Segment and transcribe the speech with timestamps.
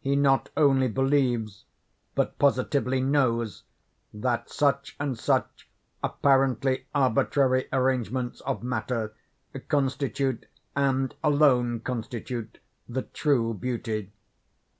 [0.00, 1.66] He not only believes,
[2.16, 3.62] but positively knows,
[4.12, 5.68] that such and such
[6.02, 9.14] apparently arbitrary arrangements of matter
[9.68, 14.10] constitute and alone constitute the true beauty.